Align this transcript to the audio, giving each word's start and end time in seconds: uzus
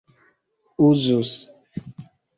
uzus 0.87 1.33